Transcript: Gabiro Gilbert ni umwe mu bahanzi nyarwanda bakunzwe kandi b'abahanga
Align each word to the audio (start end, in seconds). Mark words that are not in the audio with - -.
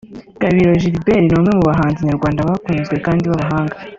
Gabiro 0.41 0.71
Gilbert 0.81 1.25
ni 1.29 1.35
umwe 1.37 1.51
mu 1.57 1.63
bahanzi 1.69 2.05
nyarwanda 2.07 2.47
bakunzwe 2.49 2.95
kandi 3.05 3.23
b'abahanga 3.27 3.75